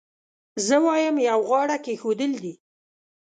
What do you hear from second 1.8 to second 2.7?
کېښودل دي.